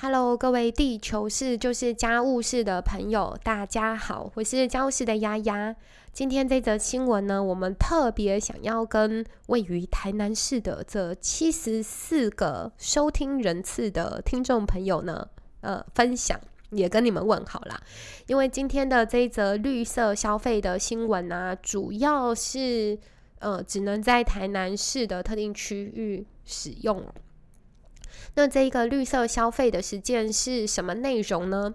[0.00, 5.74] Hello，各位地球式就是家务事的朋友，大家好，我是家务事的丫丫。
[6.12, 15.28] 今天这则新闻呢，我们特别想要跟位于台南市的这七十四个收听人次的听众朋友呢，
[15.62, 16.40] 呃，分享，
[16.70, 17.80] 也跟你们问好啦。
[18.28, 22.96] 因为今天的这一则绿色消费的新闻呢，主要是
[23.40, 27.04] 呃，只能在台南市的特定区域使用。
[28.34, 31.74] 那这一个绿色消费的实践是什么内容呢？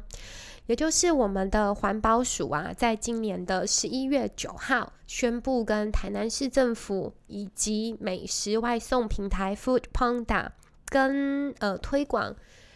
[0.67, 10.47] 也就是我们的环保署啊，在今年的十一月九号宣布，跟台南市政府以及美食外送平台 Food Panda
[10.87, 12.33] 跟呃推广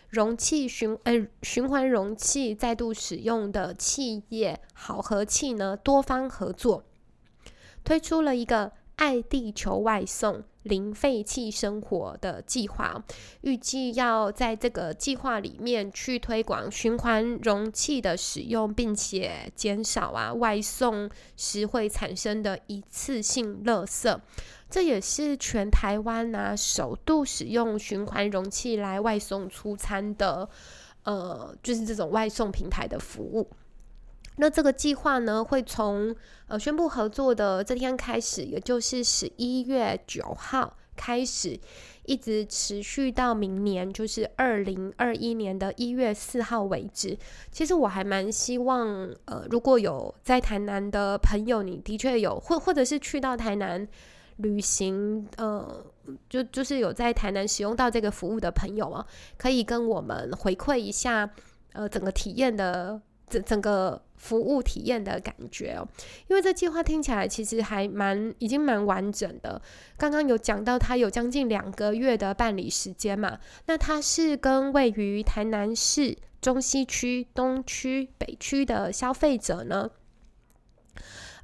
[0.09, 6.83] 容器循呃循环容器再度使用的企业好和气呢多方合作，
[7.85, 10.43] 推出了一个爱地球外送。
[10.67, 13.03] 零废弃生活的计划，
[13.41, 24.19] 预计要在这个计划里面去推广循环容器的使用，并且减少啊外送时会产生的一次性垃圾。
[24.69, 30.49] 这也是全台湾啊首度使用循环容器来外送出餐的，
[31.03, 33.49] 呃，就是这种外送平台的服务。
[34.39, 36.15] 那这个计划呢，会从
[36.47, 41.59] 呃宣布合作的这天开始，也就是十一月九号开始，
[42.05, 47.17] 一直持续到明年，就是二零二一年的一月四号为止。
[47.51, 48.87] 其实我还蛮希望，
[49.25, 53.87] 呃，如果有在台南的朋友，你的确有或或者是去到台南
[54.35, 55.83] 旅行，呃，
[56.29, 59.03] 就就是有在台南使用到这个服务的朋友啊，
[59.35, 61.27] 可以跟我们回馈一下，
[61.73, 63.01] 呃，整个体验的。
[63.29, 65.87] 整整个服务体验的感觉哦，
[66.27, 69.61] 因为这计划听起来其实还蛮已经蛮完整的。
[69.97, 73.39] 刚刚有讲到，它有将近两个月的办理时间嘛。
[73.65, 79.89] 那它是跟位于台南市中西区、东区、北区的消费者呢，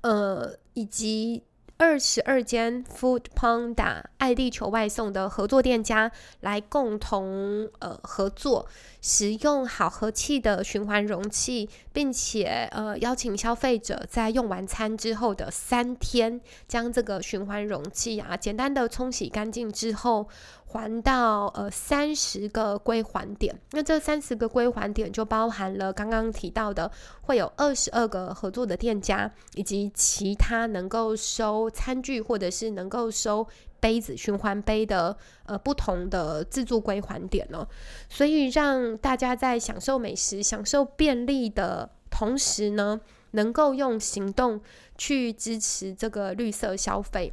[0.01, 1.43] 呃，以及。
[1.77, 6.11] 二十二间 Food Panda 爱地球外送的合作店家
[6.41, 8.67] 来共同呃合作，
[9.01, 20.29] 使用好和气的循环容器，并且呃邀请消费者在用完餐之后的三天，将这个循环容器啊简单的冲洗干净之后。
[20.73, 26.91] 还到呃三十个归还点，那这三十个归还点就包含了刚刚提到的，
[27.21, 33.47] 会有二十二个合作的店家，以及其他能够收餐具或者是能够收
[33.79, 37.67] 杯子循环杯的呃不同的自助归还点哦，
[38.09, 42.99] 所以让大家在享受美食、享受便利的同时呢，
[43.31, 44.59] 能够用行动
[44.97, 47.31] 去支持这个绿色消费。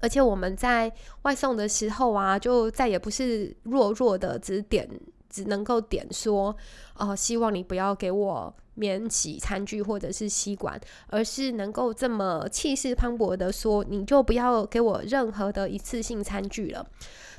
[0.00, 4.88] 而且我们在外送的时候啊，就再也不是弱弱的只点，
[5.30, 6.54] 只能够点说，
[6.96, 16.86] 哦，希望你不要给我免洗餐具或者是吸管，而是能够这么气势磅礴的说，你就不要给我任何的一次性餐具了。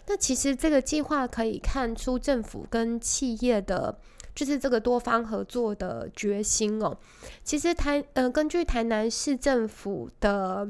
[0.08, 3.96] 那其实这个计划可以看出政府跟企业的，
[4.34, 6.98] 就是这个多方合作的决心哦。
[7.44, 10.68] 其实台，呃，根据台南市政府的，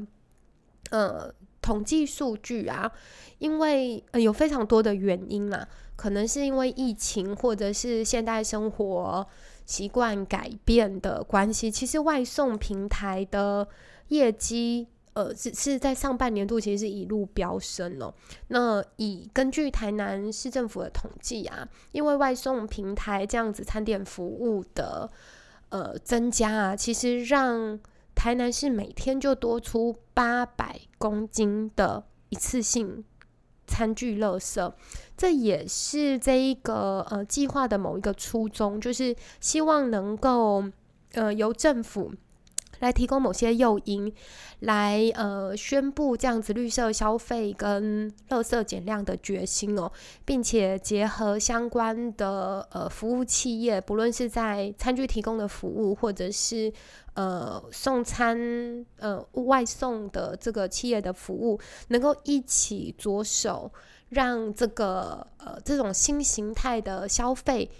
[0.90, 1.32] 呃。
[1.66, 2.88] 统计数据啊，
[3.38, 5.66] 因为有非常多的原因啦，
[5.96, 9.26] 可能是因为疫情或者是现代生活
[9.64, 13.66] 习惯改变的关系，其实外送平台的
[14.10, 18.14] 业绩，呃，是是在上半年度其实是一路飙升哦。
[18.46, 25.10] 那以根据台南市政府的统计啊，因为外送平台这样子餐点服务的
[25.70, 27.76] 呃增加啊，其实让
[28.16, 33.04] 台南市每天就多出八百公斤的一次性
[33.68, 34.72] 餐具垃圾，
[35.16, 40.64] 这也是这一个呃计划的某一个初衷，就是希望能够
[41.12, 42.12] 呃由政府。
[42.80, 44.12] 来提供某些诱因，
[44.60, 49.90] 来呃宣布这样子绿色消费跟垃圾减量的决心哦，
[50.24, 56.72] 并且结合相关的呃服务企业，不论是在餐具提供的服务，或者是
[57.14, 61.58] 呃送餐呃外送的这个企业的服务，
[61.88, 63.70] 能够一起着手，
[64.10, 67.70] 让这个呃这种新形态的消费。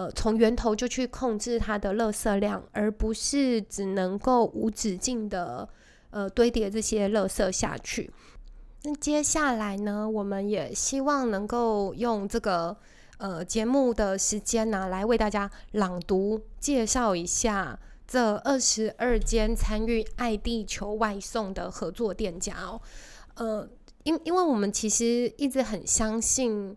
[0.00, 5.68] 呃，从源头就去控制它的垃圾量，而不是只能够无止境的
[6.08, 8.10] 呃堆叠这些垃圾下去。
[8.84, 12.74] 那接下来呢，我们也希望能够用这个
[13.18, 22.80] 呃节目的时间呢，来为大家朗读介绍一下这二十二间参与爱地球外送的合作店家哦。
[23.34, 23.68] 呃，
[24.04, 26.74] 因因为我们其实一直很相信。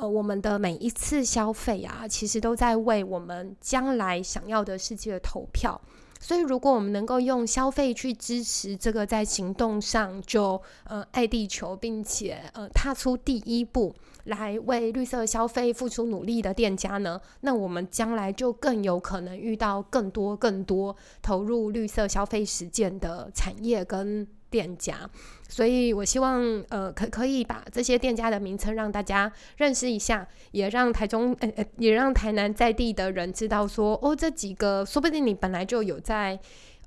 [0.00, 5.80] 呃，我们的每一次消费啊，其实都在为我们将来想要的世界投票。
[6.20, 24.26] 所以，如果我们能够用消费去支持这个在行动上就呃爱地球，并且呃踏出第一步，来为绿色消费付出努力的店家呢，那我们将来就更有可能遇到更多更多投入绿色消费实践的产业跟。
[24.50, 25.08] 店家，
[25.48, 36.38] 所以我希望呃可可以把这些店家的名称让大家认识一下，也让台中呃也让台南在地的人知道说哦这几个说不定你本来就有在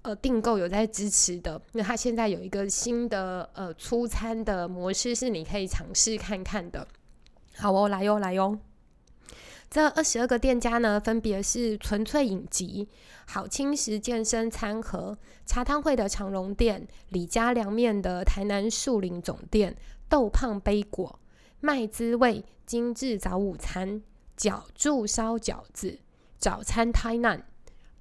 [0.02, 6.88] 呃订购有在支持的，那他现在有一个新的呃出餐的模式是你可以尝试看看的。
[7.58, 8.58] 好哦，来哟来哟。
[9.72, 12.90] 这二十二个店家呢，分别是纯粹影集、
[13.26, 19.74] 好轻食健身餐盒、茶汤会的长荣店、李家凉面的台南树林总店、
[20.10, 21.18] 豆胖杯果、
[21.62, 24.02] 麦滋味精致早午餐、
[24.36, 26.00] 角柱烧饺子、
[26.38, 27.42] 早餐台南、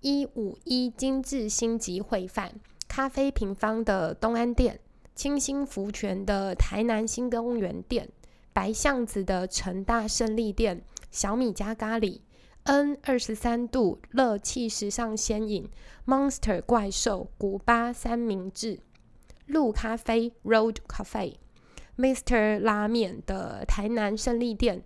[0.00, 2.52] 一五一精致星级烩饭、
[2.88, 4.80] 咖啡平方的东安店、
[5.14, 8.08] 清新福泉的台南新公园店、
[8.52, 10.82] 白巷子的成大胜利店。
[11.10, 12.20] 小米加咖喱
[12.62, 15.68] ，N 二十三度乐气时尚鲜饮
[16.06, 18.78] ，Monster 怪兽古巴三明治，
[19.46, 24.84] 路咖啡 Road Cafe，Mr 拉面的台南胜利店，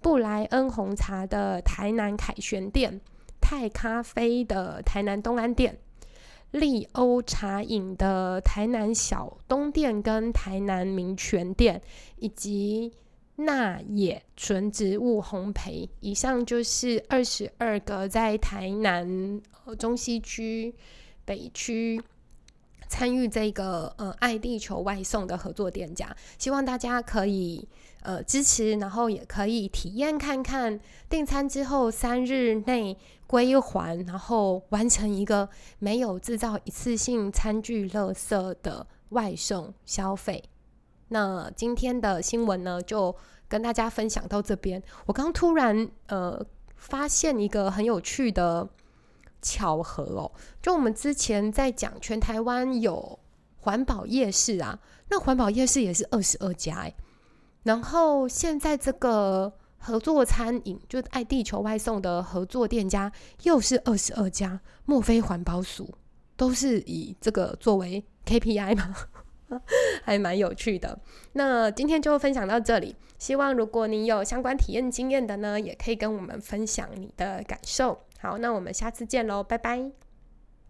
[0.00, 3.00] 布莱恩红茶的台南凯旋店，
[3.40, 5.80] 泰咖啡的台南东安店，
[6.52, 11.82] 利欧茶饮的台南小东店跟台南民权店，
[12.18, 12.92] 以及。
[13.36, 19.40] 那野纯植物烘焙，以上就是二十二个在台南
[19.78, 20.72] 中西区、
[21.24, 22.00] 北区
[22.88, 27.66] 参与这个呃爱地球外送的合作店家，希望大家可以
[28.02, 30.78] 呃支持，然后也可以体验看看
[31.08, 32.96] 订餐之后三日内
[33.26, 35.48] 归还，然后完成一个
[35.80, 40.44] 没有制造一次性餐具垃圾的外送消费。
[41.14, 43.14] 那今天的新闻呢，就
[43.46, 44.82] 跟大家分享到这边。
[45.06, 46.44] 我刚突然呃
[46.74, 48.68] 发现一个很有趣的
[49.40, 53.16] 巧合哦，就我们之前在讲全台湾有
[53.58, 54.76] 环保夜市啊，
[55.08, 56.92] 那环保夜市也是二十二家哎，
[57.62, 63.12] 然后现在这个合作餐饮，就爱地球外送的合作店家
[63.44, 65.88] 又是二十二家，莫非环保署
[66.36, 68.96] 都是以这个作为 KPI 吗？
[70.02, 70.98] 还蛮有趣的，
[71.32, 72.94] 那今天就分享到这里。
[73.18, 77.98] 希望如果你有相关体验经验的呢，也可以跟我们分享你的感受。
[78.20, 79.90] 好，那我们下次见喽，拜拜。